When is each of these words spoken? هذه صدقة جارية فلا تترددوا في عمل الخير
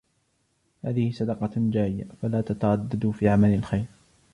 هذه 0.85 1.11
صدقة 1.11 1.49
جارية 1.57 2.07
فلا 2.21 2.41
تترددوا 2.41 3.11
في 3.11 3.29
عمل 3.29 3.53
الخير 3.53 3.85